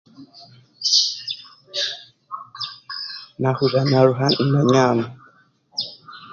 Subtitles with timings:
[3.39, 5.07] Naahurira naaruha ndanyaama